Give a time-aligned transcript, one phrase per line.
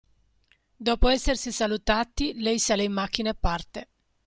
[0.75, 3.89] Dopo essersi salutati, lei sale in macchina e parte.